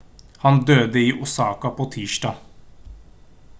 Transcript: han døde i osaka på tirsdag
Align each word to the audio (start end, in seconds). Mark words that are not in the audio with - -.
han 0.43 0.55
døde 0.69 0.99
i 0.99 1.11
osaka 1.25 1.69
på 1.81 1.87
tirsdag 1.97 2.35